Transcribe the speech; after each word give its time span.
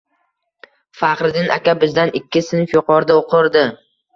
Faxriddin 1.01 1.53
aka 1.57 1.77
bizdan 1.83 2.15
ikki 2.21 2.45
sinf 2.49 2.77
yuqorida 2.79 3.19
o'qirdi 3.21 3.67